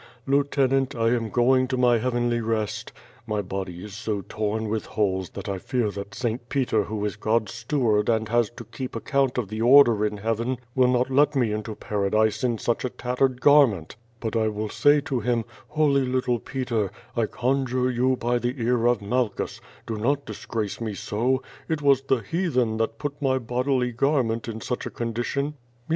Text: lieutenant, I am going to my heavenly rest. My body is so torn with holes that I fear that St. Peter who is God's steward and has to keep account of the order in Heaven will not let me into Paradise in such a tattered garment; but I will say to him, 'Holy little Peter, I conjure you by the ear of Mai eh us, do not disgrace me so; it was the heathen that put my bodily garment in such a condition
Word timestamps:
lieutenant, 0.25 0.95
I 0.95 1.09
am 1.09 1.29
going 1.29 1.67
to 1.67 1.77
my 1.77 1.99
heavenly 1.99 2.41
rest. 2.41 2.91
My 3.27 3.43
body 3.43 3.85
is 3.85 3.93
so 3.93 4.21
torn 4.27 4.67
with 4.67 4.87
holes 4.87 5.29
that 5.33 5.47
I 5.47 5.59
fear 5.59 5.91
that 5.91 6.15
St. 6.15 6.49
Peter 6.49 6.85
who 6.85 7.05
is 7.05 7.17
God's 7.17 7.53
steward 7.53 8.09
and 8.09 8.27
has 8.27 8.49
to 8.57 8.63
keep 8.65 8.95
account 8.95 9.37
of 9.37 9.47
the 9.47 9.61
order 9.61 10.03
in 10.03 10.17
Heaven 10.17 10.57
will 10.73 10.87
not 10.87 11.11
let 11.11 11.35
me 11.35 11.51
into 11.51 11.75
Paradise 11.75 12.43
in 12.43 12.57
such 12.57 12.83
a 12.83 12.89
tattered 12.89 13.41
garment; 13.41 13.95
but 14.19 14.35
I 14.35 14.47
will 14.47 14.69
say 14.69 15.01
to 15.01 15.19
him, 15.19 15.45
'Holy 15.69 16.01
little 16.03 16.39
Peter, 16.39 16.89
I 17.15 17.27
conjure 17.27 17.91
you 17.91 18.15
by 18.15 18.39
the 18.39 18.59
ear 18.59 18.87
of 18.87 19.03
Mai 19.03 19.29
eh 19.39 19.43
us, 19.43 19.61
do 19.85 19.97
not 19.97 20.25
disgrace 20.25 20.81
me 20.81 20.95
so; 20.95 21.43
it 21.69 21.83
was 21.83 22.01
the 22.01 22.21
heathen 22.23 22.77
that 22.77 22.97
put 22.97 23.21
my 23.21 23.37
bodily 23.37 23.91
garment 23.91 24.47
in 24.47 24.61
such 24.61 24.87
a 24.87 24.89
condition 24.89 25.53